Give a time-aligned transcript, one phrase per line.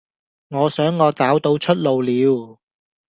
[0.47, 2.59] 我想我找到出路了